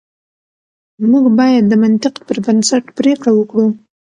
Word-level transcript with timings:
موږ 1.09 1.25
بايد 1.37 1.63
د 1.67 1.73
منطق 1.83 2.15
پر 2.27 2.37
بنسټ 2.45 2.83
پرېکړه 2.97 3.31
وکړو. 3.35 3.65